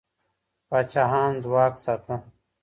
پاچاهان 0.69 1.33
ځواک 1.43 1.73
ساته. 1.83 2.15